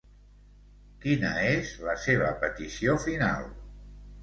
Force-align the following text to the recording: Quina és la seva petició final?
Quina 1.03 1.33
és 1.51 1.75
la 1.89 1.95
seva 2.07 2.33
petició 2.47 2.99
final? 3.07 3.49